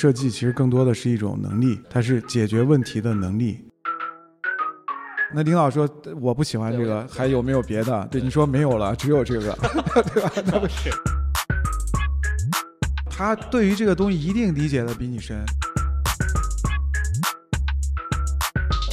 [0.00, 3.58] 设计其实更多的是一种能力，它是解决问题的能力。
[5.34, 5.90] 那领导说
[6.20, 8.06] 我不喜欢这个，还有没有别的？
[8.08, 9.58] 对，你说没有了，只有这个，
[10.14, 10.30] 对吧？
[10.46, 10.88] 那不是。
[13.10, 15.44] 他对于这个东西一定理解的比你深。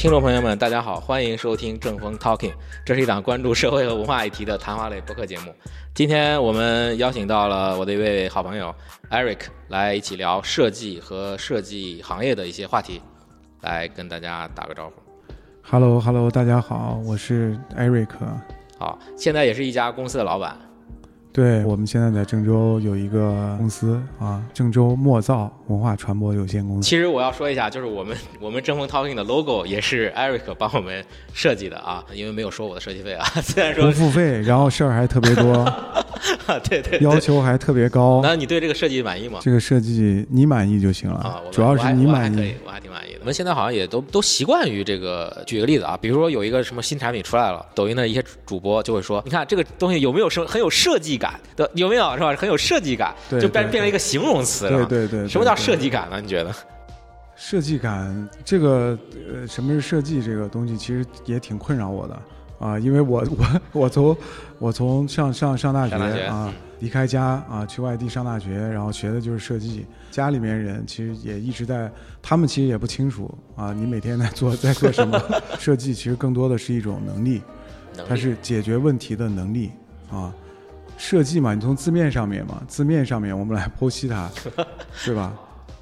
[0.05, 2.53] 听众朋友们，大家好，欢迎收听正风 Talking，
[2.85, 5.51] 这是一档关注社会和文化议题的谈话类播客节目。
[5.95, 8.71] 今天我们邀请到了我的一位好朋友
[9.09, 13.01] Eric 来一起聊设计和设计行业的一些话题，
[13.61, 14.93] 来跟大家打个招呼。
[15.63, 18.09] Hello，Hello，大家好，我是 Eric。
[18.77, 20.55] 好，现在也是一家公司的老板。
[21.35, 26.87] 对，我们现在在郑州有一个公司啊，郑州墨造文化传播有限公司。
[26.87, 31.03] 其实我要说一下，就是我们 我们正风 Talking 的 logo 也是 Eric 帮我们
[31.33, 35.65] 设计的啊，因为没有收我的设计费啊， 虽然说不付费， 然后事儿还特别多，
[36.69, 38.21] 对对，要求还特别高。
[38.23, 39.39] 那你对这个设计满意吗？
[39.41, 45.43] 这个设计你满意就行了啊，主要是你满意，我还挺满意们现在好像也都都习惯于这个。
[45.47, 51.39] 举个例子啊，比如说有一个什么新产品出来了，抖音的一些主播就会说，你看这个东西有没有生很有设计感？
[51.55, 52.35] 的有没有是吧？
[52.35, 54.85] 很有设计感，就变变成一个形容词了。
[54.85, 56.21] 对对对，什么叫设计感呢？
[56.21, 56.53] 你觉得？
[57.35, 58.97] 设计感这个
[59.33, 62.21] 呃，什么是设计这个东西，其实也挺困扰我的
[62.59, 64.17] 啊，因为我我我从
[64.59, 65.95] 我从上上上大学
[66.27, 69.85] 啊，离开家啊，去外地上大学，然后学的就是设计。
[70.11, 75.21] 家里面人其实也一直在，他们其实也不清楚啊，你每天在做在做什么？
[75.59, 77.41] 设计其实更多的是一种能力，
[78.07, 79.71] 它是解决问题的能力
[80.11, 80.33] 啊。
[80.97, 84.29] 设计嘛，你从字面上面嘛，字面上面我们来剖析它，
[85.03, 85.33] 对吧？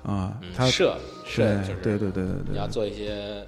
[0.03, 1.43] 啊，它设设
[1.83, 3.45] 对对对对对，你要做一些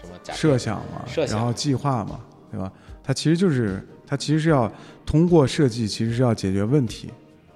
[0.00, 2.70] 什么设想嘛，然后计划嘛，对吧？
[3.02, 4.70] 它其实就是它其实是要
[5.04, 7.10] 通过设计，其实是要解决问题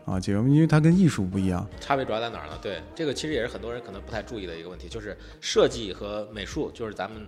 [0.04, 1.66] 啊，解决因为它跟艺术不一样。
[1.80, 2.58] 差别主要在哪儿呢？
[2.62, 7.26] 对，这个其实也是很多人可能不太注意的一个问题，就是设计和美术，就是咱们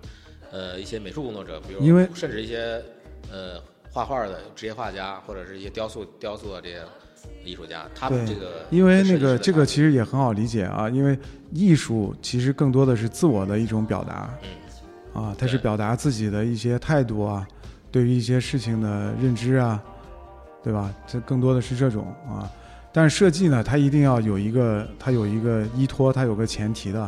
[0.50, 2.82] 呃一些美术工作者，比如因为甚至一些
[3.30, 3.60] 呃。
[3.92, 6.80] 画画的职业画家，或者是一些雕塑、雕塑的这些
[7.44, 11.18] 艺术家，他们这个因为那个这个其实也很好理解啊，因为
[11.52, 17.44] 艺术其实更多的是自我的一种表达，嗯，啊，它是表达自己的一些态度啊，
[17.90, 19.82] 对于一些事情的认知啊，
[20.62, 20.94] 对吧？
[21.06, 22.50] 这更多的是这种啊，
[22.92, 27.02] 但是设计呢，它一定要有一个，它有一个依托，它有个前提的，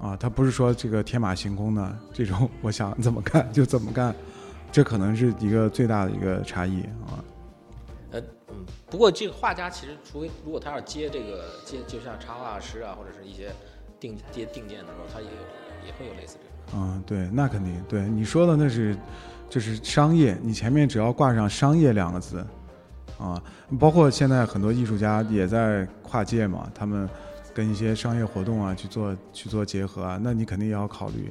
[0.00, 4.14] 啊，它不是说这个天马行空的这种，我想怎么干就怎么干。
[4.70, 7.22] 这可能是一个最大的一个差异啊。
[8.10, 13.52] 呃，嗯，不过这个画家其实，除非如果他要接这个接，就像插画师啊，或者是一些
[14.00, 16.80] 定接定件的时候，他也有也会有类似这种。
[16.80, 18.96] 嗯，对，那肯定对你说的那是
[19.54, 22.44] 就是商业，你前面只要挂上“商业”两个字
[23.20, 23.40] 啊，
[23.78, 27.08] 包括现在很多艺术家也在跨界嘛，他们
[27.54, 31.30] 跟一些商业活动啊去做去做结合啊，那你肯定也要考虑。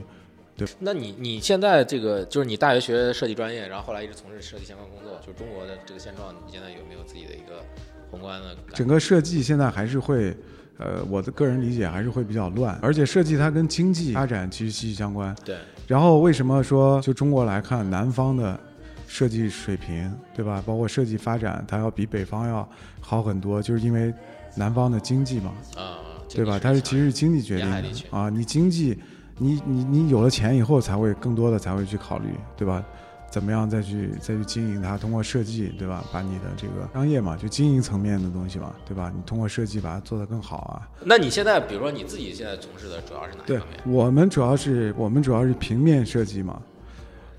[0.56, 7.61] 对，那你你现在这个就是你大学学设计专业，然后后来一直从事设计相关工作，就是中国的这个现状，你现在有没有自己的一个
[8.09, 8.55] 宏观的？
[8.73, 10.34] 整个设计现在还是会，
[10.78, 15.35] 呃，我的个人理解还是会比较乱，而且设计它跟经济发展其实息息相关。
[15.44, 15.57] 对。
[15.88, 18.60] 然后为什么说就中国来看，南方的
[19.08, 20.64] 设计水平，对吧？
[20.66, 22.68] 包括设计发展，它要比北方要
[23.00, 24.14] 好很多，就是因为
[24.56, 26.00] 南方的经济嘛，啊，
[26.30, 26.58] 对吧？
[26.58, 28.98] 它是其实是经济决定的啊，你经济。
[29.40, 32.86] 你你你有了钱以后，才会更多的才会去考虑，对吧？
[33.34, 34.96] 怎么样再去再去经营它？
[34.96, 36.06] 通过设计，对吧？
[36.14, 39.12] 把你的这个商业嘛，就经营层面的东西嘛，对吧？
[39.12, 40.88] 你通过设计把它做得更好啊。
[41.04, 43.80] 那你现在，比如说你自己现在从事的主要是哪方面？
[43.92, 46.62] 我们主要是我们主要是平面设计嘛。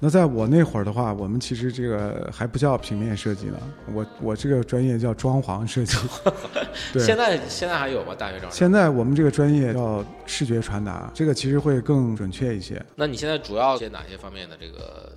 [0.01, 3.59] 那在我那会儿的话，我们其实这个还不叫平面设计呢，
[3.93, 5.97] 我我这个专业叫装潢设计。
[6.93, 8.17] 对，现在现在还有吗？
[8.19, 8.51] 大学生？
[8.51, 12.85] 现在我们这个专业叫视觉传达，这个其实会更准确一些。
[12.97, 15.13] 那你现在主要些哪些方面的这个？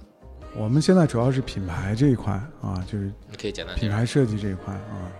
[0.56, 5.12] 我们现在主要是品牌这一块啊，就是你可以简单品牌设计这一块啊。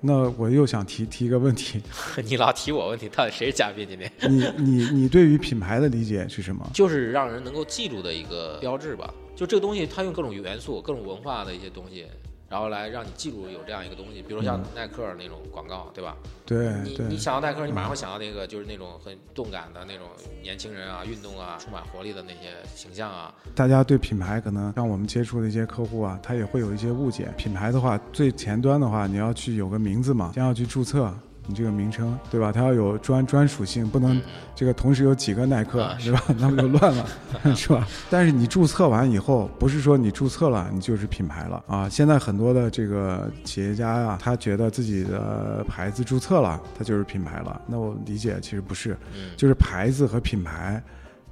[0.00, 1.82] 那我又想提提一个问题，
[2.24, 4.10] 你老提我问题，到底谁是嘉宾今天？
[4.30, 6.66] 你你你对于品牌的理解是什么？
[6.72, 9.12] 就是让人能够记住的一个标志吧。
[9.36, 12.06] 就这个东西，它用各种元素、各种文化的一些东西。
[12.50, 16.16] 然后来让你记住有这样一个东西，比如像耐克那种广告，对吧？
[16.44, 20.08] 对，你你想到耐克，你马上会想到那个就是那种很动感的那种
[20.42, 23.32] 年轻人啊，运动啊，充满活力的那些形象啊。
[23.54, 27.28] 大家对品牌可能像我们接触的一些客户啊，他也会有一些误解。
[27.36, 31.14] 品牌的话，最前端的话，你要去有个名字嘛，先要去注册，
[31.46, 32.52] 你这个名称，对吧？
[32.52, 34.20] 它要有专专属性，不能
[34.54, 36.22] 这个同时有几个耐克，是吧？
[36.38, 37.06] 那不就乱了，
[37.56, 37.86] 是吧？
[38.08, 41.88] 但是你注册完以后，不是说你注册了你就是品牌了啊。
[41.88, 47.60] 现在很多的这个企业家呀，他觉得自己的牌子注册了，他就是品牌了。
[47.66, 48.96] 那我理解其实不是，
[49.36, 50.80] 就是牌子和品牌，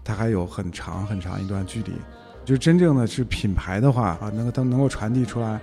[0.02, 1.92] 它还有很长很长一段距离。
[2.44, 5.60] 就真正的是品牌的话啊，能够它能够传递出来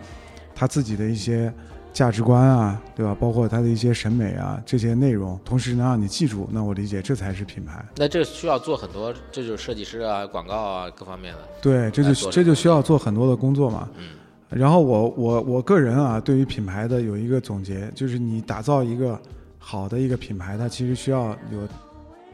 [0.54, 1.54] 他自己的一些。
[1.96, 3.16] 价值观啊，对吧？
[3.18, 7.84] 包括他的一些审美啊，这些内容，同时能让你记住，那我理解这才是品牌。
[7.96, 11.40] 那这需要做很多，这就是设计师啊、广告啊各方面的。
[11.62, 13.88] 对，这就这就需要做很多的工作嘛。
[13.98, 14.10] 嗯。
[14.50, 19.18] 然后我我我个人啊，对于品牌的有一个总结，就是你打造一个
[19.58, 21.68] 好的一个品牌，它其实需要有。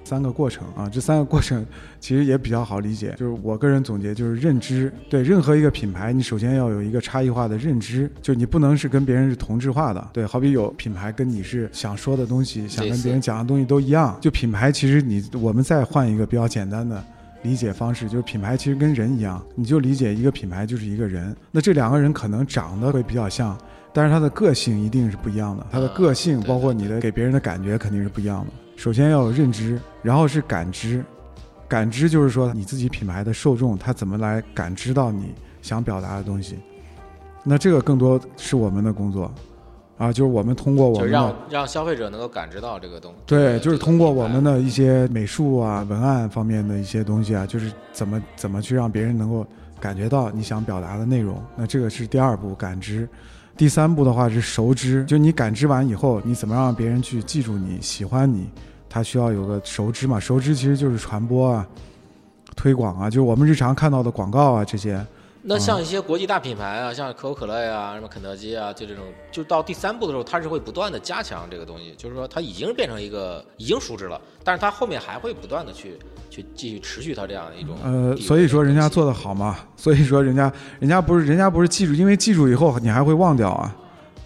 [0.03, 1.65] 三个过程啊，这三个过程
[2.00, 3.15] 其实也比较好理解。
[3.19, 4.92] 就是我个人总结，就是认知。
[5.09, 10.09] 对任何一个品牌，你首先要有一个差异化的认知，就你不能是跟别人是同质化的。
[10.12, 14.18] 对，好比有品牌跟你是想说的东西，想跟别人讲的东西都一样。
[14.19, 17.01] 就品牌其实你我们再换一个比较简单的
[17.44, 21.36] 理解方式，就是品牌其实跟人一样，你就理解一个品牌就是一个人。
[21.51, 23.57] 那这两个人可能长得会比较像，
[23.94, 25.65] 但是他的个性一定是不一样的。
[25.71, 28.51] 他的个性包括你的给别人的感觉肯定是不一样的。
[28.81, 31.05] 首先要有认知，然后是感知，
[31.67, 36.57] 感知就是说你自己品牌的受众他怎么来感知到你想表达的东西，
[37.43, 39.31] 那这个更多是我们的工作，
[39.99, 49.45] 啊，就是我们通过我们让让消费者能够感知到这个东西，对，就是通过我们的一些美术啊、文案方面的一些东西啊，就是怎么怎么去让别人能够
[49.79, 53.07] 感觉到你想表达的内容，那这个是第二步感知。
[53.55, 58.49] 第三步的话是熟知，就你感知完以后，你怎么让别人去记住你、喜欢你？
[58.93, 60.19] 它需要有个熟知嘛？
[60.19, 61.65] 熟知其实就是传播啊、
[62.57, 65.01] 推广啊，就是我们日常看到的广告啊这些。
[65.43, 75.97] 那像一些国际大品牌啊，像可口可乐呀、什么肯德基啊，就这种，就到第三步的时候，它是会不断的加强这个东西，就是说它已经变成一个已经熟知了，但是它后面还会不断的去
[76.29, 77.75] 去继续持续它这样的一种。
[77.83, 83.75] 呃，所以说人家做的好嘛，所以说人家人家不是人家不是记住，因为记住以后你还会忘掉啊，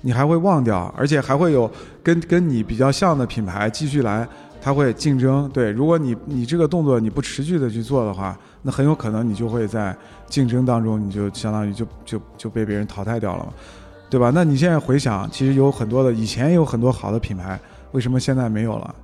[0.01, 1.71] 你还会忘掉，而且还会有
[2.03, 4.27] 跟跟你比较像的品牌继续来。
[4.65, 9.95] 它会竞争，对，如果你你这个动作你不持续的去做的话，那很有可能你就会在
[10.27, 13.53] 竞争当中，你就相当于就就就被别人淘汰掉了嘛，
[14.09, 14.31] 对吧？
[14.33, 17.59] 那你现在回想，其实有很多的以前有很多好的品牌，
[17.91, 18.95] 为什么现在没有了，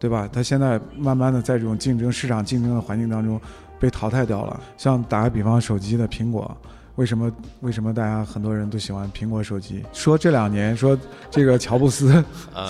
[0.00, 0.28] 对吧？
[0.32, 3.40] 它现在慢慢的在这种竞争市场竞争的环境当中
[3.78, 4.60] 被淘汰掉了。
[4.76, 6.56] 像打个比方，手机的苹果。
[6.98, 7.30] 为什么？
[7.60, 9.84] 为什么大家很多人都喜欢苹果手机？
[9.92, 10.98] 说这两年说
[11.30, 12.22] 这个乔布斯，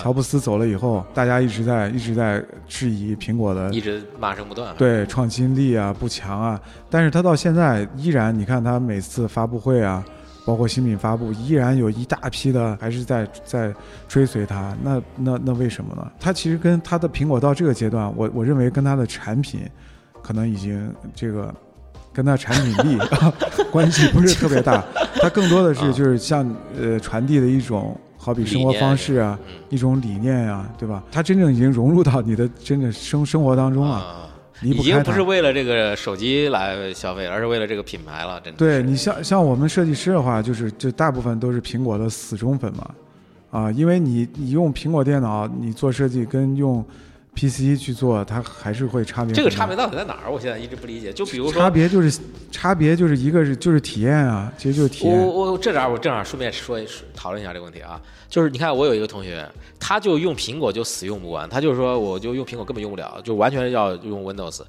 [0.03, 4.75] 乔布斯走了以后，大家一直在一直在质疑苹果的，一直骂声不断。
[4.77, 6.61] 对，创新力啊不强啊。
[6.91, 10.05] 但是他到现在依然，你看他每次发布会啊，
[10.45, 13.73] 包括新品发布，依然有一大批的还是在在
[14.07, 14.77] 追随他。
[14.83, 16.07] 那那那为什么呢？
[16.19, 19.61] 他其实跟他的苹果到这个阶段，我我认为跟他的产品，
[20.21, 21.51] 可能已经这个。
[22.11, 22.99] 跟它产品力
[23.71, 24.83] 关系不是特别大，
[25.21, 29.39] 它更多的是就是像呃传递的一种，好比生活方式啊，
[29.69, 31.03] 一种理念啊，对吧？
[31.11, 34.29] 它真正已经融入到你的真正生生活当中了，
[34.61, 34.89] 离不开。
[34.89, 38.57] 已经不是为了这个手机来消费，而是为了这个品牌了，真的。
[38.57, 42.89] 对你像像我们设计师的话，就是就大部分都是苹果的死忠粉嘛，
[43.51, 46.83] 啊，因为你你用苹果电脑你做设计跟用。
[47.39, 49.33] P C 去做，它还是会差别。
[49.33, 50.29] 这个差别到底在哪儿？
[50.29, 51.13] 我现在一直不理解。
[51.13, 52.19] 就比如说，差别就是
[52.51, 55.17] 差别就是一个是就是体验啊，其实就是体验。
[55.17, 57.97] 我我这点我正好顺便说一讨论一下这个问题啊，
[58.27, 59.49] 就是你看我有一个同学，
[59.79, 64.59] 他就用苹果就死用不完，他就是说我就用苹果根本用不了，就完全要用 Windows。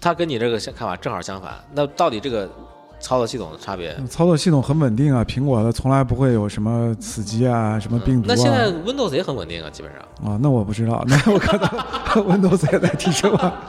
[0.00, 1.52] 他跟你这个看法正好相反。
[1.74, 2.48] 那到底这个？
[3.04, 8.34] 操作系统的差别，操作系统很稳定啊，苹果的从来不会有什么死机啊，什么病毒啊。
[8.34, 10.00] 那现在 Windows 也很稳定啊，基本上。
[10.32, 11.68] 啊，那我不知道， 那我可能
[12.24, 13.60] Windows 也在提升啊。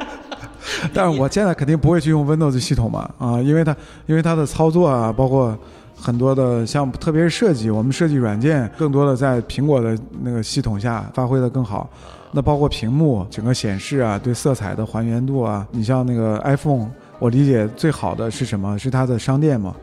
[0.94, 3.76] 但是我现在肯定不会去用 Windows 系统嘛，啊，因为它
[4.06, 5.54] 因为它的操作啊，包括
[5.94, 11.86] 很多的像特别是设计，我们设计软件更多的在苹果的那个系统下发挥的更好。
[12.32, 16.88] 那包括屏幕整个显示啊，对色彩的还原度啊，你像那个 iPhone。
[17.18, 18.78] 我理解最好的是什么？
[18.78, 19.74] 是它的商店嘛，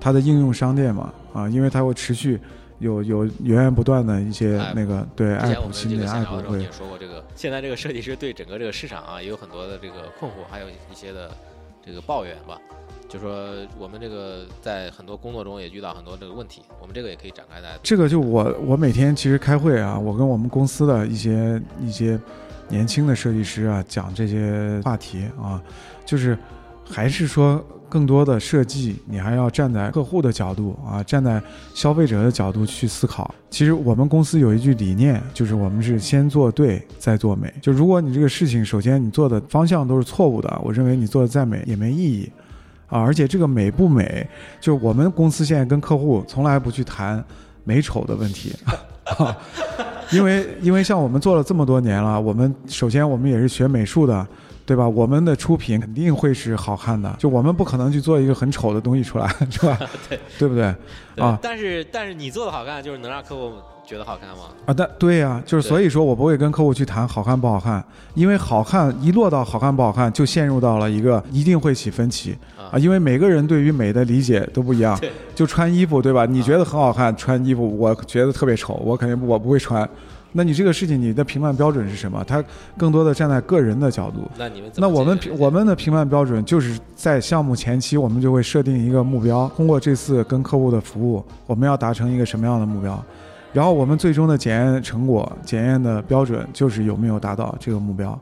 [0.00, 2.40] 它的应用商店嘛，啊，因为它会持续
[2.80, 6.60] 有有源源不断的一些那个对 app 新的 app 会。
[6.60, 11.30] 也说过这个，现在这个设计师对整个这个市场啊也有很多的这个困惑，还有一些的
[11.84, 12.58] 这个抱怨吧。
[13.08, 17.78] 就说我们这个在很多工作中也遇到很多这个问题，我们这个也可以展开来。
[17.84, 22.18] 这个就我我每天其实开会啊，我跟我们公司的一些一些
[22.68, 25.62] 年轻的设计师啊讲这些话题啊，
[26.04, 26.36] 就是。
[26.90, 31.40] 还是说更多的设计，你还要站在客户的角度啊，站在
[31.74, 33.32] 消费者的角度去思考。
[33.50, 37.52] 其实我们公司有一句理念，就是我们是先做对，再做美。
[37.60, 42.30] 就如果你这个事情，首先你做的方向都是错误的，我认为你做的再美也没意义
[42.88, 43.00] 啊。
[43.00, 44.26] 而且这个美不美，
[44.60, 47.24] 就我们公司现在跟客户从来不去谈
[47.62, 48.52] 美丑的问题。
[50.12, 54.26] 因为因为像我们做了这么多年了，我们首先我们也是学美术的，
[54.66, 54.88] 对吧？
[54.88, 59.78] 我们的出品肯定会是好看的，就我们不可能去做一个很丑的东西出来，是吧？
[60.08, 60.64] 对，对不对？
[61.16, 63.52] 啊，但是但是你做的好看，就是能让客户
[63.86, 64.44] 觉得好看吗？
[64.66, 74.98] 啊，但对呀，就是所以说我不会跟客户去谈好看不好看，因为好看一落到好看不好看，就陷入到了一个一定会起分歧啊，因为每个人对于美的理解都不一样。
[75.34, 76.24] 就穿衣服对吧？
[76.24, 79.88] 你觉得很好看，穿衣服我觉得特别丑，我肯定我不会穿。
[80.36, 82.24] 那你这个事情，你的评判标准是什么？
[82.24, 82.42] 他
[82.76, 84.28] 更多的站在个人的角度。
[84.36, 93.00] 那你们那我们我们的评判标准就是在项目前期，我们就会设定一个目标，通过这次跟客户的服务，我们要达成一个什么样的目标？
[93.54, 98.18] 然后我们最终的检验成果、检验的标准就是有没有达到这个目标。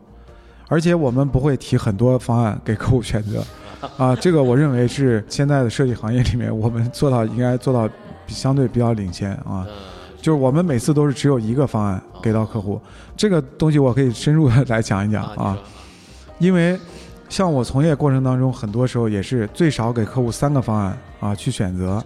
[0.69, 3.45] 而且我们不会提很多方案给客户选择，
[3.99, 7.89] 啊，这个我认为是现在的设计行业里面我们做到应该做到
[8.27, 9.67] 相对比较领先啊。
[10.21, 12.81] 就是我们每次都是只有一个方案给到客户，
[13.17, 15.59] 这个东西我可以深入的来讲一讲啊，
[16.39, 16.79] 因为
[17.29, 22.03] 像我从业过程当中，很多时候也是最少给客户三个方案啊去选择。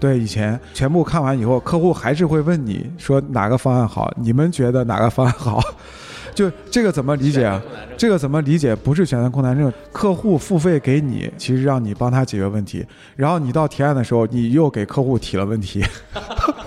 [0.00, 4.10] 对，以前全部看完以后，客户还是会问你说哪个方案好？
[4.16, 5.60] 你们觉得哪个方案好？
[6.34, 7.60] 就这个怎么理解啊？
[7.98, 8.74] 这个怎么理解？
[8.74, 15.84] 不是选择困难症，客户付费给你，其实让你帮他解决问题，然后你到提案的时候，你又给客户提了问题。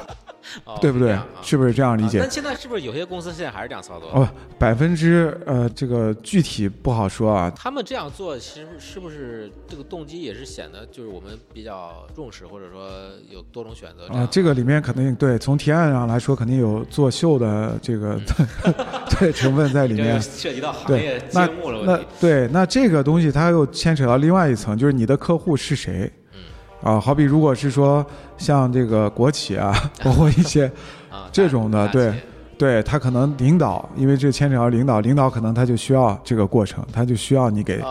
[0.81, 1.17] 对不对？
[1.41, 2.19] 是不是这样理解？
[2.19, 4.09] 那现在是不是有些公司现在还是这样操作？
[4.11, 7.51] 哦，百分之呃，这个具体不好说啊。
[7.55, 12.89] 他们这样做，其实是不是这个动机也是显得就是我们比较重视，或者说
[13.29, 14.27] 有多种选择啊？
[14.31, 18.19] 这个里面肯定对，从提案上来说，肯定有作秀的这个
[19.19, 21.83] 对成分在里面， 涉及到行业节目了。
[21.85, 26.11] 那对，那这个东西它又牵扯到另外一层，就是你的客户是谁。
[26.83, 28.05] 啊，好比如果是说
[28.37, 29.73] 像这个国企啊，
[30.03, 30.71] 包括一些
[31.31, 32.13] 这种的，对，
[32.57, 37.81] 对他可能领导，因为这牵扯到领导，领导可能他就需要这个过程，他就需要你给，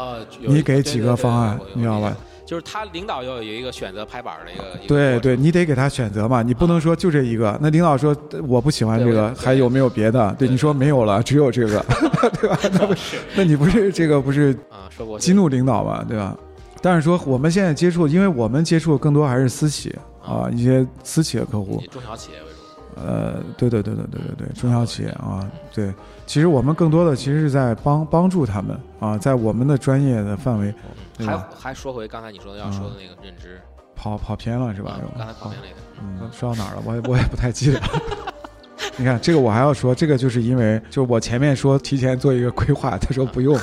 [0.41, 2.15] 你给几个方案，你知道吧？
[2.45, 7.59] 就是他领导要有一个选择拍板的一个，对对，你得给他选择嘛，你不能说就这一个。
[7.63, 8.15] 那领导说
[8.47, 10.35] 我不喜欢这个，还有没有别的？
[10.39, 11.83] 对，你说没有了，只有这个，
[12.39, 12.59] 对吧？
[12.73, 14.85] 那不是，那你不是这个不是啊？
[15.19, 16.37] 激怒领导嘛，对吧？
[16.83, 22.53] 但是说我们现在接触，因为我们接触更多还是私企啊，一些私企的客户，以中小企业为主。
[22.95, 25.95] 呃，对对对对对对对，中小企业啊，对，
[26.27, 30.75] 其实我们更多的其实是在帮帮助他们啊，在我们的专业的范围。
[31.19, 33.61] 还还说回刚才你说的要说的那个认知，
[33.95, 35.01] 跑跑偏了是吧？
[35.17, 36.83] 刚才跑偏了一个，嗯，说到哪儿了？
[36.85, 37.81] 我也我也不太记得。
[38.99, 43.59] 你看这个我还要说，这个就是因为就我前面说提前做一个规划，他说不用，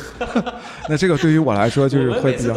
[0.89, 2.55] 那这个对于我来说就是会比较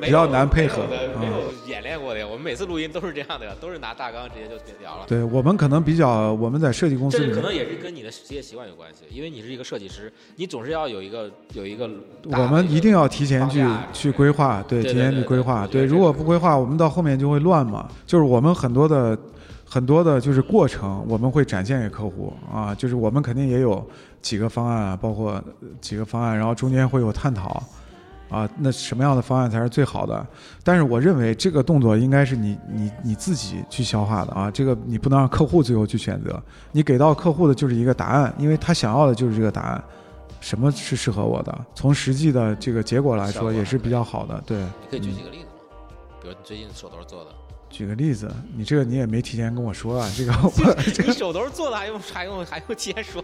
[0.00, 0.82] 比较难配合，
[1.20, 1.32] 没有
[1.68, 2.26] 演练过的。
[2.26, 5.04] 我们每次录音都是这样的，都是拿大纲直接就聊了。
[5.06, 11.88] 对我们可能比较我们在设计公司，这可能也是跟你的职业习惯有关系，因为你是一个设计师，你总是要有一个有一个。
[12.24, 13.62] 我们一定要提前去
[13.92, 17.86] 去规划，对，提前去规划，对，如果不规划，我们到后面就会乱嘛。
[18.06, 19.16] 就是我们很多的。
[19.64, 23.84] 很多的就是过程，我们会展现给客户啊，就是我们肯定也有
[24.22, 25.42] 几个方案，包括
[25.80, 27.62] 几个方案，然后中间会有探讨，
[28.28, 30.24] 啊，那什么样的方案才是最好的？
[30.62, 36.40] 但是我认为这个动作应该是你你你自己去消化的啊，这个你不能让客户最后去选择，
[36.70, 39.84] 你给到客户的就是一个答案，因为他想要的就是这个答案，
[40.40, 41.66] 什么是适合我的？
[41.74, 44.58] 从实际的这个结果来说也是比较好的，对。
[44.58, 45.50] 你可以举几个例子吗？
[46.22, 47.30] 比如你最近手头做的。
[47.74, 50.32] 举个例子，你这个你也没提前跟我说啊，这个
[51.04, 53.20] 你手头做的还用还用还用提前说？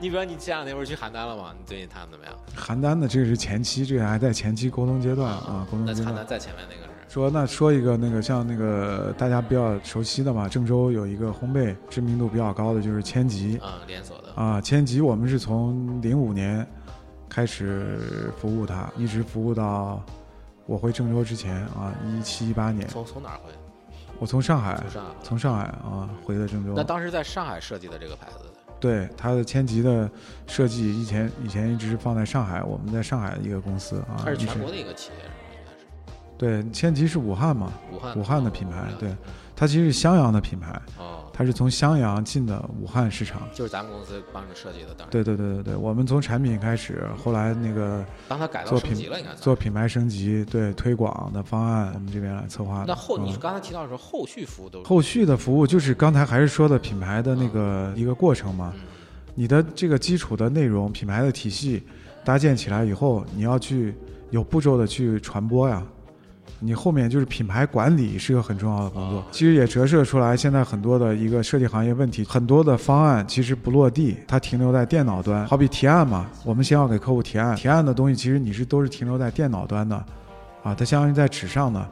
[0.00, 1.52] 你比如你前两天不是去邯郸了吗？
[1.58, 2.34] 你最近谈的怎么样？
[2.56, 6.14] 邯郸的这个是前期，这个还在前期沟通阶段啊，沟通阶段。
[6.14, 7.12] 那邯郸在前面那个是？
[7.12, 16.66] 说那说一个那个像那个大家比较熟悉的嘛，郑州有一个烘焙知名度比较高的就是千吉啊，连锁的啊，千吉我们是从零五年
[17.28, 20.02] 开始服务它，一直服务到
[20.64, 22.88] 我回郑州之前啊，一七一八年。
[22.88, 23.52] 从从哪儿回？
[24.18, 26.72] 我从上海，从上海，从上海啊，回的郑州。
[26.76, 28.44] 那当时在上海设计的这个牌子，
[28.78, 30.08] 对它的千吉的
[30.46, 34.22] 设计，以前以前一直是放在上海，我们在上海的一个公司啊。
[34.24, 35.34] 它是全国的一个企业是吗？
[35.52, 36.62] 应该是。
[36.62, 37.72] 对，千吉是武汉嘛？
[37.92, 39.14] 武汉，武汉的品牌，对，
[39.62, 40.72] 它其实是襄阳的品牌。
[40.98, 41.20] 哦。
[41.32, 45.08] 它是从襄阳进的武汉市场，就是咱们公司帮着设计的，当然。
[45.08, 52.84] 对对对对对，我们从产品开始，后来那个帮他改造升级了，应该做品牌升级，对推广的方案，我们这边来策划。
[52.88, 58.74] 那后你刚才提到说后续服务都后续的服务就是刚才还是说的品牌的那个一个过程嘛，
[59.36, 61.82] 你的这个基础的内容、品牌的体系
[62.24, 63.94] 搭建起来以后，你要去
[64.30, 65.82] 有步骤的去传播呀。
[66.60, 75.46] 你后面就是品牌管理是个很重要的工作，其实也折射出来现在很多的一个设计行业问题，很多的方案其实不落地，它停留在电脑端。
[75.46, 79.96] 好比提案嘛，我们先要给客户提案，提案的东西其实你是都是停留在电脑端的，
[80.62, 81.86] 啊，它相当于在纸上的。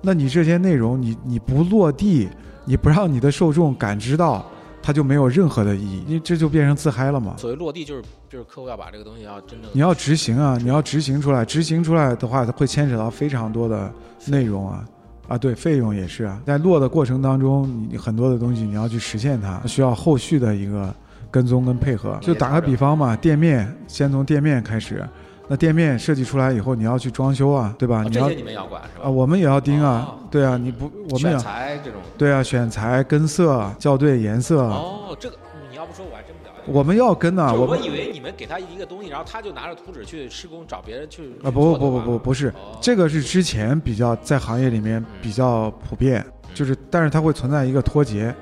[0.00, 2.28] 那你这些内容你你不落地，
[2.64, 4.44] 你不让你的受众感知到。
[4.82, 7.34] 它就没有任何的意义，你这就变成自嗨了嘛。
[7.36, 13.92] 所谓落地，就是就是客户要把这个东西要真正你要执行啊，你要执行出来，执行出来的话，它会牵扯到非常多的
[14.26, 14.84] 内容啊
[15.28, 16.40] 啊，对，费用也是啊。
[16.46, 20.94] 在落的过程当中，你很多的东西你要去实现它，需要后续的一个
[21.30, 22.18] 跟踪跟配合。
[22.22, 25.06] 就打个比方嘛，店面先从店面开始。
[25.48, 28.04] 那店面设计出来以后，你要去装修啊，对吧？
[28.12, 29.06] 这些你们要管是吧？
[29.06, 34.60] 啊，我们也要盯啊，对啊，你不，我们选材这种，对啊，选材、跟色、校对颜色。
[34.62, 35.36] 哦，这个
[35.70, 36.70] 你要不说我还真不了解。
[36.70, 41.32] 我们要跟呢，我以为你们给他一个东西，然后他就拿着图纸去施工，找别人去。
[41.42, 48.34] 啊，不不不不不不是，这个是之前比较在行业里面比较普遍，就是但是它会存在一个脱节。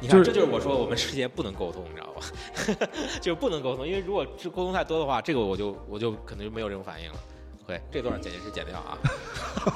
[0.00, 2.88] 你看，这就是我说我们之间不能沟通，你知道吧？
[3.20, 7.18] 就不能沟通，因为如果是沟通太多的话，这个我就我就可能就没有这种反应了。
[7.66, 8.96] 对，这段剪辑师剪掉啊。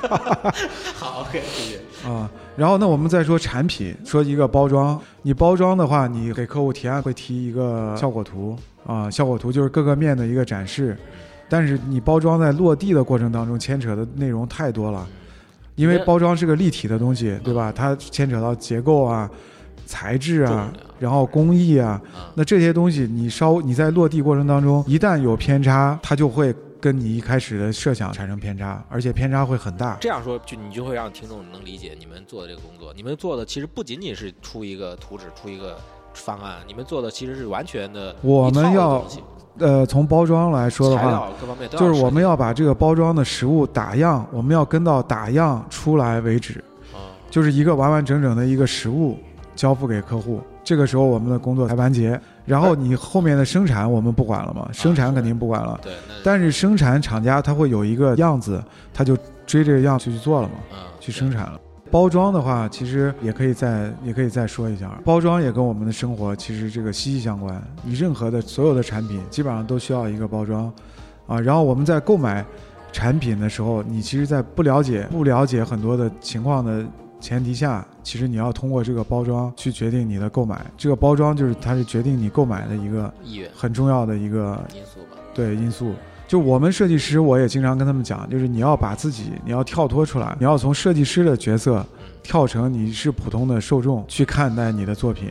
[0.96, 2.08] 好，OK，继续。
[2.08, 4.98] 啊，然后那我们再说产品，说一个包装。
[5.20, 10.96] 你包装的话，你给客户提案会提一个效果图啊，效果图就是各个面的一个展示。
[11.50, 15.06] 但是你包装在落地的过程当中，牵扯的内容太多了，
[15.74, 17.70] 因为包装是个立体的东西，对吧？
[17.70, 19.30] 它牵扯到结构啊。
[19.86, 22.00] 材质啊，然后工艺啊，
[22.34, 29.96] 那这些东西你稍你在落地过程当中，一旦有偏差，它就会跟你一开始的设想产生偏差，而且偏差会很大。
[30.00, 32.92] 这样说就你就会让听众能理解你们做的这个工作。
[32.96, 35.76] 你们做的其实不仅仅是出一个图纸、出一个
[36.14, 38.14] 方案，你们做的其实是完全的。
[38.22, 39.04] 我们要
[39.58, 41.28] 呃从包装来说的话，
[41.70, 46.64] 就是我们要把这个包装的实物打样，我们要跟到打样出来为止，
[47.30, 49.18] 就是一个完完整整的一个实物。
[49.54, 52.18] 交付给客户，这个时候我们的工作才完结。
[52.44, 54.68] 然后你后面的生产我们不管了嘛？
[54.73, 55.78] 生产肯定不管了。
[55.82, 55.92] 对。
[56.25, 60.55] 但是生产厂家他会有一个样子，他就追这个样子去做了嘛？
[60.98, 61.61] 去生产了。
[61.90, 67.62] 包装的话，其实也可以再也可以再说一下，包装也跟我们的生活其实这个息息相关。
[67.85, 70.72] 你任何的所有的产品基本上都需要一个包装，
[71.26, 72.44] 啊，然后我们在购买
[72.90, 76.85] 产品的时候，你其实，在不了解不了解很多的情况的。
[77.22, 80.66] 前提下，其实你要通过这个包装去决定你的购买。
[80.76, 83.11] 这个包装就是它是决定你购买的一个
[83.54, 85.16] 很重要的一个因素吧？
[85.32, 85.94] 对因素。
[86.26, 91.85] 就我们设计师，我也经常跟他们讲，就是你要把自己，你要跳脱出来，你要从设计师的角色
[92.22, 95.30] 跳成你是普通的受众去看待你的作品。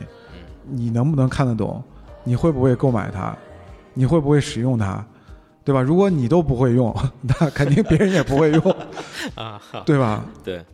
[0.64, 1.82] 你能不能看得懂？
[2.24, 3.36] 你会不会购买它？
[3.94, 5.04] 你会不会使用它？
[5.64, 5.82] 对吧？
[5.82, 8.76] 如果你都不会用， 那肯定别人也不会用
[9.34, 10.24] 啊，对吧？
[10.42, 10.64] 对。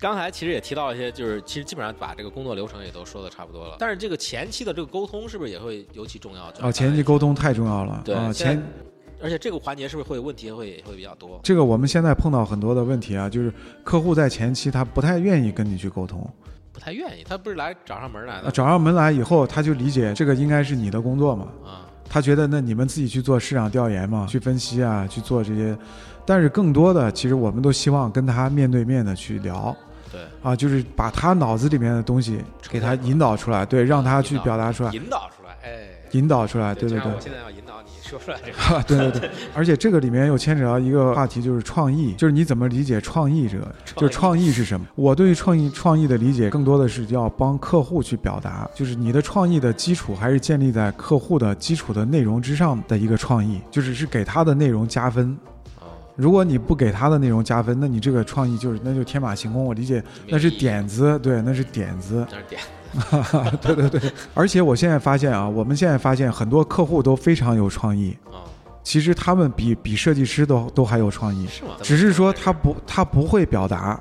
[0.00, 3.76] 刚才其实也提到一些，就是其实基本上把这个工作流程也都说的差不多了。
[3.78, 6.44] 但是这个前期的这个沟通是不是也会尤其重要？
[6.58, 8.00] 啊，前期沟通太重要了。
[8.02, 8.62] 对，前，
[9.22, 11.38] 而且这个环节是不是会问题会会比较多？
[11.42, 13.52] 这个我们现在碰到很多的问题啊，就是
[13.84, 16.26] 客户在前期他不太愿意跟你去沟通，
[16.72, 18.50] 不太愿意，他不是来找上门来的。
[18.50, 21.46] 找上门来以后，他就理解这个应该是你的工作嘛。
[21.62, 25.76] 啊，他觉得那你们自己去做市场调研嘛，去分析啊，去做这些。
[26.24, 29.76] 但是更多的，其实我们都希望跟他面对面的去聊。
[30.10, 37.12] 对啊，就是把他脑子里面的东西给他引导出来，对，让他去表达出来，引导出来，哎，引导出来，对对对。
[37.12, 39.30] 我现在要引导你说出来这个，对对对。
[39.54, 44.86] 而且这个里面又牵扯到一个话题，就是创意，就是你怎么理解创意这个，就是创意是什么？
[44.96, 55.38] 我对于创意创意的理解，更多的是要帮客户去表达，就是你的创意的基础还是建立在客户的基础的内容之上的一个创意，就是是给他的内容加分。
[56.20, 59.64] 如果你不给他的内容加分，那你这个创意就是那就天马行空。
[59.64, 62.26] 我理解那是点子，对，那是点子。
[62.30, 62.60] 那是点。
[63.62, 64.12] 对对对。
[64.34, 68.14] 而且我现在发现啊，我们现在发现很多客户都非常有创意。
[68.26, 68.44] 啊。
[68.82, 71.46] 其实他们比比设计师都都还有创意。
[71.46, 71.70] 是吗？
[71.80, 73.98] 只是说他不他不会表达。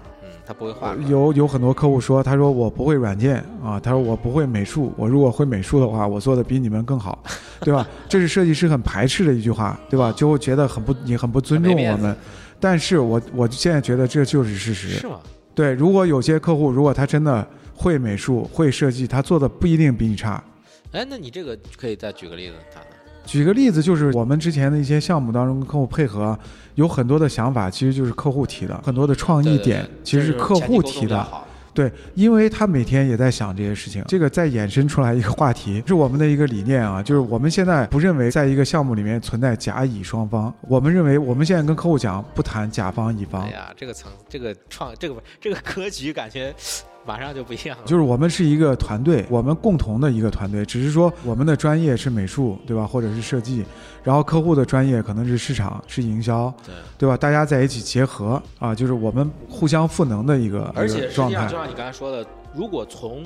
[0.49, 0.95] 他不会画。
[1.07, 7.23] 有有很多客户说，他说我不会软件啊，他说我不会美术，我如果会美术的话，我做的比你们更好，
[7.61, 7.87] 对吧？
[8.09, 10.11] 这是设计师很排斥的一句话，对吧？
[10.11, 12.17] 就会觉得很不，你很不尊重我们。
[12.59, 14.89] 但是我我现在觉得这就是事实。
[14.89, 15.19] 是吗？
[15.53, 20.43] 对，如果有些客户，如果他真的会美术、会设计，他做的不一定比你差。
[20.93, 22.88] 哎，那你这个可以再举个例子谈谈。
[23.25, 26.37] 举个例子，就是我们之前的一些项目当中跟客户配合，
[26.75, 31.27] 有很多的想法，其实就是客户提的，很多的创意点其实是客户提的。
[31.71, 43.43] 对，因为他每天也在想这些事情，这个再衍生出来一个话题，是我们的一个理念啊，就是我们现在不认为在一个项目里面存在甲乙双方，我们认为我们现在跟客户讲不谈甲方乙方。
[43.43, 46.53] 哎呀，这个层，这个创，这个这个格局感觉。
[47.09, 52.85] 马上就不一样了，就是我们是一个团队，我们共同的一个团队，只是说我们的专业是美术，对吧？
[52.85, 53.65] 或者是设计，
[54.03, 57.17] 然后客户的专业可能是市场，是营销，对对吧？
[57.17, 61.47] 大家在一起结合啊，就是我们互相赋能的一个而且状态。
[61.47, 63.23] 就像你刚才说的，如果从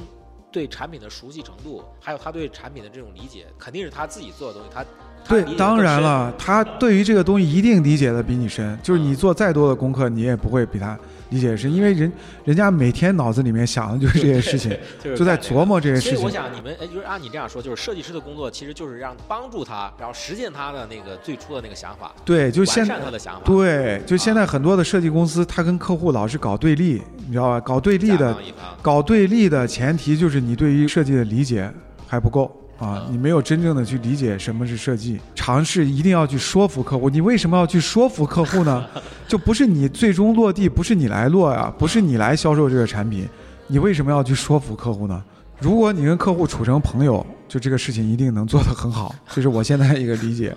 [0.49, 4.85] 对产品的熟悉程度，还有他对产品的这种理解，肯定是他自己做的东西，他。
[5.25, 8.77] 对，当然了，他对于这个东西一定理解的比你深。
[8.83, 10.99] 就是你做再多的功课，你也不会比他
[11.33, 12.11] 理解是，因为人
[12.45, 14.77] 人家每天脑子里面想的就是这些事情，
[15.15, 16.11] 就在琢磨这些事情。
[16.11, 22.13] 其实我想你们，哎，就是按你这样说，就是设计师的工作其实就是让帮助他，然后实现他的那个最初的那个想法。
[22.23, 23.41] 对，就现在他的想法。
[23.45, 27.59] 对，就现在很多的设计公司，他跟客户老是搞对立，你知道吧？
[27.59, 28.37] 搞对立的，
[28.81, 31.67] 搞对立的前提就是你对于设计的理解
[32.07, 32.62] 还不够。
[32.83, 37.09] 啊，你没有真正的去理解什么是设计，尝试一定要去说服客户。
[37.09, 38.85] 你为什么要去说服客户呢？
[39.25, 43.25] 就不是你最终落地，不是你来落呀，不是你来销售这个产品，
[43.67, 45.23] 你为什么要去说服客户呢？
[45.59, 49.15] 如果你跟客户处成朋友，就这个事情一定能做得很好。
[49.31, 50.53] 这是我现在一个理解，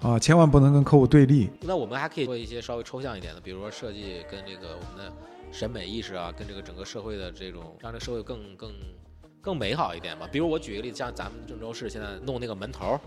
[0.00, 1.50] 啊，千万不能跟客户对立。
[1.62, 5.12] 那我们还可以做一些稍微抽象一点的，比如说设计跟这个我们的
[5.50, 8.70] 审美意识啊，跟这个整个社会的这种，让这个社会更更。
[9.46, 12.98] 更美好一点吧，比如我举个例子，像咱们郑州市现在弄那个门头，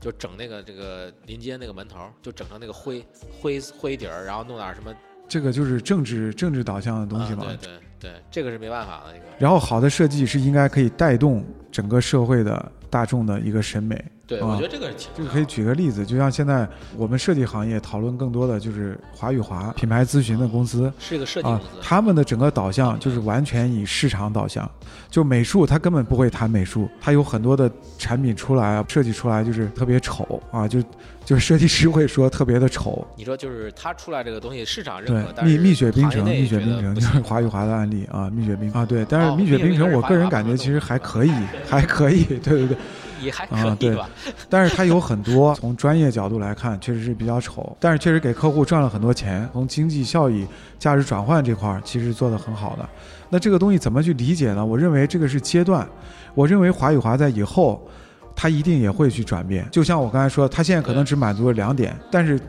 [0.00, 3.06] 就整那个这个临街那个门头，就整成那个灰
[3.40, 4.92] 灰灰底儿，然后弄点什么，
[5.28, 7.44] 这个就是政治政治导向的东西嘛。
[7.46, 9.14] 对对对，这个是没办法的。
[9.38, 14.04] 然后好的设计是应该可以带动整个社会的大众的一个审美。
[14.26, 24.68] 对，我觉得这个这个可以举个例子，就像现在我们设计行业讨论更多的就是华与华品牌咨询的公司，是一个设计公司，他们的整个导向就是完全以市场导向，
[25.10, 30.82] 就美术他根本不会谈美术，他有很多的产品出来设计出来就是特别丑啊，就
[31.24, 33.06] 就是设计师会说特别的丑。
[33.16, 41.32] 你说就是他出来这个东西市场认可，蜜蜜雪冰城，蜜雪冰城就是华与华的案例啊，蜜雪冰啊对，但是蜜雪冰城我个人感觉其实还可以，
[41.68, 42.76] 还可以， 对对对。
[43.22, 44.10] 也还可以吧，
[44.50, 50.46] 但是它有很多 从专业角度来看，确实是比较丑，但是确实给客户赚了很多钱，从经济效益、
[50.78, 52.86] 价值转换这块儿，其实做得很好的。
[53.28, 54.64] 那这个东西怎么去理解呢？
[54.64, 55.88] 我认为这个是阶段，
[56.34, 57.86] 我认为华与华在以后，
[58.34, 59.68] 它一定也会去转变。
[59.70, 62.40] 就像我刚才说，它现在可能只满足了两点，但是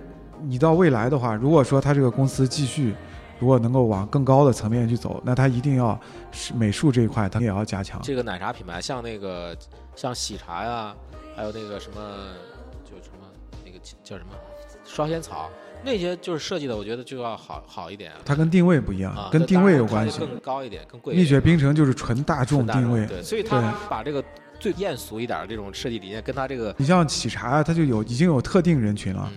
[0.44, 2.96] 你到未来的话，如果说它这个公司继续。
[3.40, 5.96] 如果能够往更高的层面去走，那它一定要
[6.32, 8.02] 是美术这一块，它也要加强。
[8.02, 9.56] 这个奶茶品牌，像那个
[9.96, 10.96] 像喜茶呀，
[11.36, 12.02] 还有那个什么，
[12.84, 13.28] 就什么
[13.64, 14.34] 那个叫什么
[14.84, 15.52] 双仙草，
[15.88, 18.12] 那些就是设计的，我觉得就要好好一点。
[18.26, 20.20] 它跟定位不一样，跟定位有关系。
[20.20, 21.16] 更高一点，更贵。
[21.16, 24.24] 蜜雪冰城就是纯大众定位，对，所以它把这个
[24.60, 29.32] 最艳俗一点的这种设计理念，跟他这个，你像喜茶，它就有已经有特定人群了。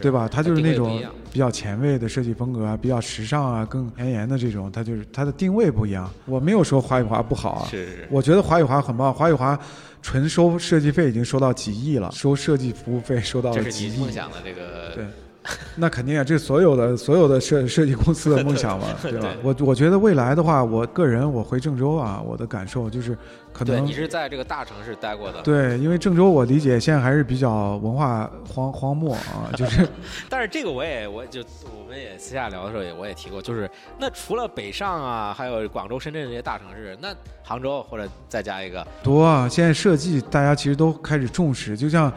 [0.00, 0.26] 对吧？
[0.26, 6.10] 它就是那种比较前卫的设计风格啊，比较时尚啊，更前沿的这种，它就是它的定位不一样。
[6.24, 8.08] 我没有说华与华不好啊，是是。
[8.10, 9.58] 我觉得华与华很棒，华与华
[10.00, 13.90] 纯收设计费已经收到几亿了，收设计服务费收到了几亿。
[13.90, 14.94] 这是你梦想的这个。
[14.94, 15.04] 对。
[15.76, 19.28] 那肯定啊，这所有的所有的设设计公司的梦想嘛， 对吧？
[19.42, 23.16] 我我觉得未来的话，我个人我回郑州啊，我的感受就是，
[23.50, 25.40] 可能你是在这个大城市待过的。
[25.40, 29.88] 对，因为郑州我理解现在还是比较文化荒荒漠啊，就是。
[30.28, 31.40] 但是这个我也我就
[31.74, 37.08] 我们也私下聊的时候也我也提过，就是那除了北上啊，还有广州、深圳这些大城市，那
[37.42, 39.48] 杭州或者再加一个多啊。
[39.48, 42.12] 现在设计大家其实都开始重视，就像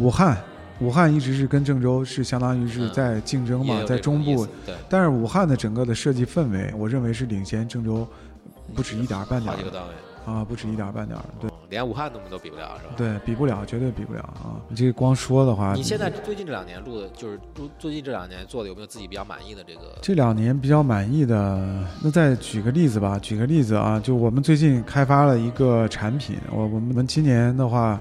[0.00, 0.36] 武汉。
[0.80, 4.46] 武汉一直是跟郑州是相当于是在竞争嘛，在中部，
[4.88, 8.06] 但是武汉的整个的设计氛围，我认为是领先郑州
[8.74, 9.54] 不止一点半点
[10.24, 12.94] 啊，不止一点半点对，连武汉都都比不了是吧？
[12.96, 14.60] 对，比不了，绝对比不了啊！
[14.68, 17.38] 你这光说的话，你现在最近这两年录的，就是
[17.78, 19.98] 最近这两年做的，有没有自己比较满意的这个？
[20.00, 28.00] 这两年比较满意的，那再举个例子吧，举个例子啊，就我们最近开发了一个产品，我我们今年的话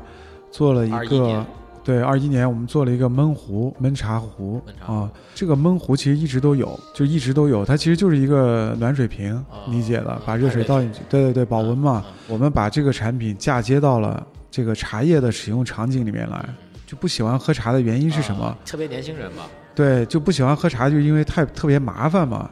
[0.50, 1.46] 做了一个。
[1.84, 5.10] 对，二一年我们做了一个焖壶，焖茶壶啊。
[5.34, 7.66] 这个焖壶其实一直都有，就一直都有。
[7.66, 11.00] 它其实就是一个暖水瓶，理解的，把热水倒进去。
[11.10, 12.06] 对对对，保温嘛。
[12.28, 16.48] 我们把这个产品嫁接到了这个茶叶的使用场景里面来。
[16.86, 18.58] 就不喜欢喝茶的原因是什么？
[18.66, 19.44] 特别年轻人嘛。
[19.76, 22.50] 对，就不喜欢喝茶，就因为太特别麻烦嘛。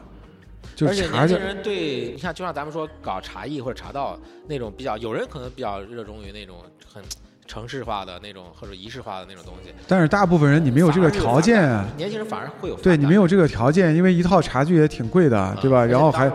[0.82, 7.02] 而且年轻人对你看，就像咱们说搞茶艺或者茶道那种比较，有人可能比较热衷于那种很。
[7.48, 12.76] 城市化的那种或者仪式化的那种东西，但是大部分人你没有这个条件，年轻人反而会有。
[12.76, 15.84] 对你没有这个条件，因为一套茶具也挺贵的，对吧？
[15.84, 16.30] 然后还，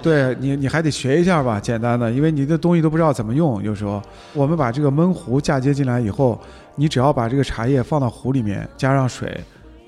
[0.00, 3.60] 对你你还得学一下吧，简单的，因为你的东西都不知道怎么用。
[3.60, 4.00] 有时候
[4.32, 6.40] 我们把这个焖壶嫁接进来以后，
[6.76, 9.38] 你只要把这个茶叶放到壶里面，加上水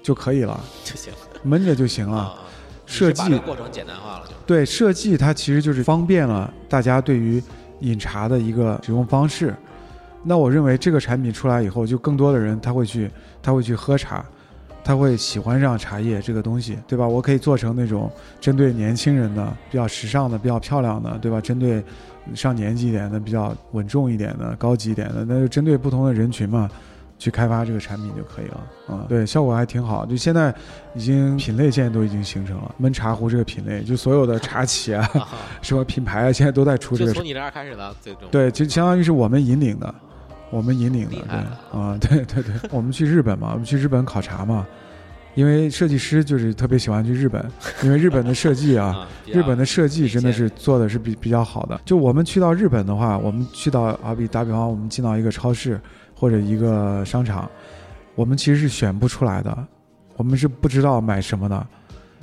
[0.03, 2.35] 就可以了，就行了，焖着就行了。
[2.85, 7.41] 设计过程简单化了，就对设计它其实就是方便了大家对于
[7.81, 9.55] 饮茶的一个使用方式。
[10.25, 13.11] 那我认为这个产品出来以后，就更多的人他会去，
[13.43, 14.25] 他会去喝茶，
[14.83, 17.07] 他会喜欢上茶叶这个东西，对吧？
[17.07, 18.11] 我可以做成那种
[18.41, 21.41] 针对年轻人的、比较时尚的、比较漂亮的，对吧？
[21.41, 21.85] 针对
[22.35, 26.71] 上年纪一点的、比较稳重一点的、高级一点的，那就针对不同的人群嘛，
[27.19, 28.61] 去开发这个产品就可以了。
[28.89, 30.07] 嗯，对，效果还挺好。
[30.07, 30.55] 就现在
[30.95, 35.07] 已经品类现在都已经形成了，焖茶壶这个品类，就所有的茶企啊，
[35.61, 37.13] 什么品牌啊，现在都在出这个。
[37.13, 38.23] 从你这儿开始的，最终。
[38.31, 39.95] 对，就相当于是我们引领的。
[40.51, 44.67] 我们引领的，对啊， 对对对，我们去日本嘛，我们去日本考察嘛，
[45.35, 47.45] 因为设计师就是特别喜欢去日本，
[47.83, 51.81] 因为日本的设计啊， 日本的设计真的是做的是比比较好的。
[51.85, 55.81] 就我们去到日本的话，我们去到啊比打比方，我们进到一个超市
[56.15, 57.51] 或者一个商场，
[58.15, 59.67] 我们其实是选不出来的，
[60.17, 61.67] 我们是不知道买什么的。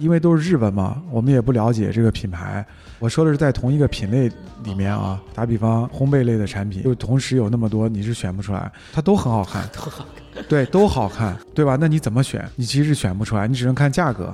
[0.01, 2.65] 因为都是日文嘛，我们也不了解这个品牌。
[2.99, 4.29] 我说的是在同一个品类
[4.63, 11.77] 里面啊，打比方烘焙类的产品，就同时有那么多，你是选不出来，它都很好看， 都好看，对，都好看，对吧？
[11.79, 12.47] 那你怎么选？
[12.55, 14.33] 你其实是选不出来，你只能看价格。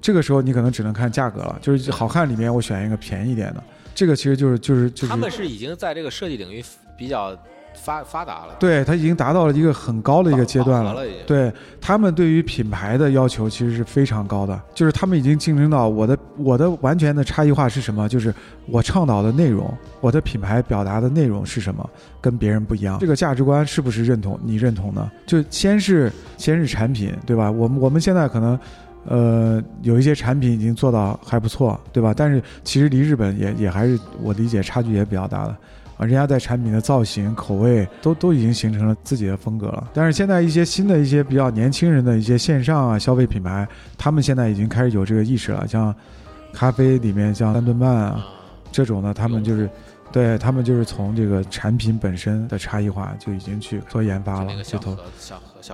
[0.00, 3.62] 这个时候你可能只能看价格了，就是好看里面我选一个便宜一点的。
[3.94, 5.08] 这个其实就是就是就是。
[5.08, 6.62] 他们是已经在这个设计领域
[6.96, 7.36] 比较。
[7.82, 10.96] 发发达了，对它已经达到了一个很高的一个阶段了。
[11.26, 18.08] 对他们对于品牌的要求其实是非常高的，就是他们已经竞争到我的我的完全的差异化是什么？
[18.08, 18.34] 就是
[18.66, 21.88] 我倡导的内容，我的品牌表达的内容是什么，
[22.20, 22.98] 跟别人不一样。
[23.00, 24.38] 这个价值观是不是认同？
[24.42, 25.10] 你认同呢？
[25.26, 27.50] 就先是先是产品，对吧？
[27.50, 28.58] 我们我们现在可能，
[29.06, 32.12] 呃，有一些产品已经做到还不错，对吧？
[32.14, 35.56] 但是其实离日本也也还是我理解差距也比较大的。
[36.00, 39.90] 啊，人家在产品的造型、口味都都已经形成了自己的风格了。
[39.92, 45.68] 但是现在一些新的一些比较年轻人的一些线上啊消费品牌，他们现在已经开始有这个意识了。
[45.68, 45.94] 像
[46.54, 48.26] 咖啡里面像三顿半啊
[48.72, 49.68] 这种呢，他们就是
[50.10, 54.52] 对他们就是从这个产品本身的差异化就已经去做研发了。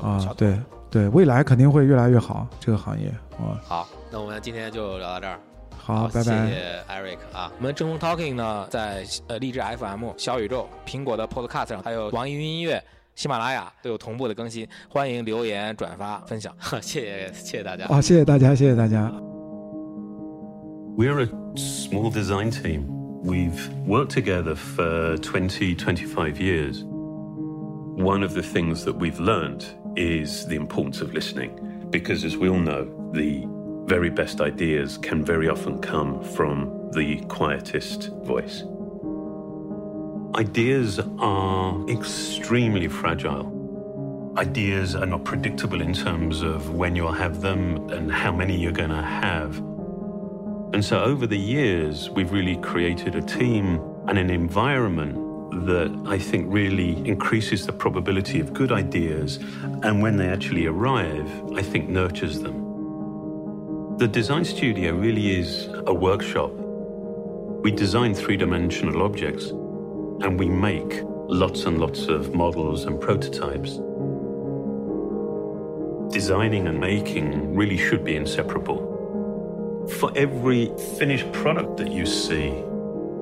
[0.02, 0.58] 啊，对
[0.90, 3.08] 对，未来肯定会越来越好这个行业
[3.38, 3.54] 啊。
[3.64, 5.38] 好，那我们今天就聊到这儿。
[5.86, 6.48] 好，拜拜。
[6.48, 12.82] 谢谢 Eric 啊，我们正风 Talking 呢，在呃荔枝 FM、小宇宙、苹果的 Podcast 上，还有网易云音乐、
[13.14, 16.52] 喜马拉雅都有同步的更新，欢迎留言、转发、分享。
[16.60, 17.86] 谢谢，谢谢大家。
[17.86, 19.12] 好，谢谢大家，谢谢大家。
[20.98, 22.88] We're a small design team.
[23.22, 26.82] We've worked together for 20, 25 years.
[27.96, 31.50] One of the things that we've learned is the importance of listening,
[31.92, 33.46] because as we all know, the
[33.86, 38.64] very best ideas can very often come from the quietest voice.
[40.34, 43.52] Ideas are extremely fragile.
[44.36, 48.72] Ideas are not predictable in terms of when you'll have them and how many you're
[48.72, 49.56] going to have.
[50.74, 55.14] And so over the years, we've really created a team and an environment
[55.64, 59.36] that I think really increases the probability of good ideas.
[59.84, 62.65] And when they actually arrive, I think nurtures them.
[63.98, 66.52] The design studio really is a workshop.
[67.62, 73.80] We design three dimensional objects and we make lots and lots of models and prototypes.
[76.12, 79.86] Designing and making really should be inseparable.
[79.98, 82.50] For every finished product that you see,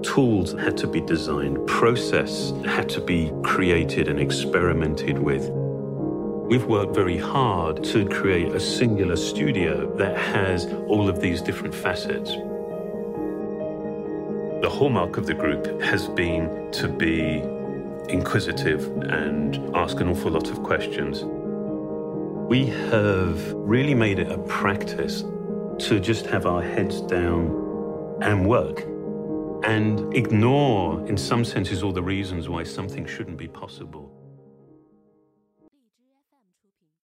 [0.02, 5.63] tools had to be designed, process had to be created and experimented with.
[6.46, 11.74] We've worked very hard to create a singular studio that has all of these different
[11.74, 12.32] facets.
[14.60, 17.42] The hallmark of the group has been to be
[18.12, 21.24] inquisitive and ask an awful lot of questions.
[21.24, 25.22] We have really made it a practice
[25.86, 28.82] to just have our heads down and work
[29.64, 34.13] and ignore, in some senses, all the reasons why something shouldn't be possible.